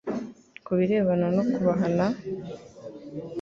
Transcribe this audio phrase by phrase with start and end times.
[0.65, 2.07] Ku birebana no kubahana,